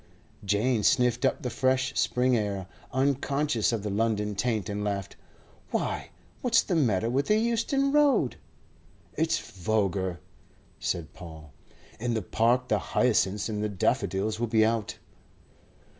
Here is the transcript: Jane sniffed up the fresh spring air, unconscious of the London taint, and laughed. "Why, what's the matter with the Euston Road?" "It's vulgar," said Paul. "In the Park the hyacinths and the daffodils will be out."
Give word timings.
Jane 0.43 0.81
sniffed 0.81 1.25
up 1.25 1.43
the 1.43 1.51
fresh 1.51 1.93
spring 1.93 2.35
air, 2.35 2.65
unconscious 2.91 3.71
of 3.71 3.83
the 3.83 3.91
London 3.91 4.33
taint, 4.33 4.67
and 4.67 4.83
laughed. 4.83 5.15
"Why, 5.69 6.09
what's 6.41 6.63
the 6.63 6.73
matter 6.73 7.07
with 7.07 7.27
the 7.27 7.37
Euston 7.37 7.91
Road?" 7.91 8.37
"It's 9.15 9.37
vulgar," 9.37 10.19
said 10.79 11.13
Paul. 11.13 11.53
"In 11.99 12.15
the 12.15 12.23
Park 12.23 12.67
the 12.67 12.79
hyacinths 12.79 13.47
and 13.47 13.61
the 13.63 13.69
daffodils 13.69 14.39
will 14.39 14.47
be 14.47 14.65
out." 14.65 14.97